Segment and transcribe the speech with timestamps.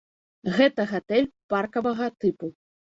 [0.55, 2.55] Гэта гатэль паркавага тыпу.